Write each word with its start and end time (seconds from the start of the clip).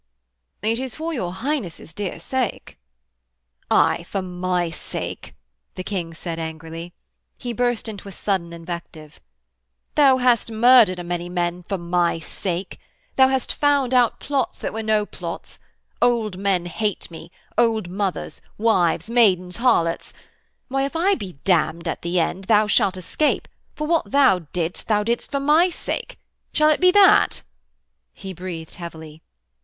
'It 0.63 0.79
is 0.79 0.95
for 0.95 1.13
your 1.13 1.31
Highness' 1.31 1.93
dear 1.93 2.17
sake.' 2.19 2.79
'Aye, 3.69 4.01
for 4.09 4.23
my 4.23 4.71
sake,' 4.71 5.35
the 5.75 5.83
King 5.83 6.11
said 6.15 6.39
angrily. 6.39 6.91
He 7.37 7.53
burst 7.53 7.87
into 7.87 8.09
a 8.09 8.11
sudden 8.11 8.51
invective: 8.51 9.21
'Thou 9.93 10.17
hast 10.17 10.49
murdered 10.51 10.97
a 10.97 11.03
many 11.03 11.29
men... 11.29 11.61
for 11.61 11.77
my 11.77 12.17
sake. 12.17 12.79
Thou 13.15 13.27
hast 13.27 13.53
found 13.53 13.93
out 13.93 14.19
plots 14.19 14.57
that 14.57 14.73
were 14.73 14.81
no 14.81 15.05
plots: 15.05 15.59
old 16.01 16.35
men 16.35 16.65
hate 16.65 17.11
me, 17.11 17.29
old 17.55 17.87
mothers, 17.87 18.41
wives, 18.57 19.07
maidens, 19.07 19.57
harlots.... 19.57 20.13
Why, 20.67 20.83
if 20.83 20.95
I 20.95 21.13
be 21.13 21.33
damned 21.43 21.87
at 21.87 22.01
the 22.01 22.19
end 22.19 22.45
thou 22.45 22.65
shalt 22.65 22.97
escape, 22.97 23.47
for 23.75 23.85
what 23.85 24.09
thou 24.09 24.39
didst 24.51 24.87
thou 24.87 25.03
didst 25.03 25.29
for 25.29 25.39
my 25.39 25.69
sake? 25.69 26.17
Shall 26.53 26.71
it 26.71 26.81
be 26.81 26.89
that?' 26.89 27.43
He 28.13 28.33
breathed 28.33 28.73
heavily. 28.81 29.21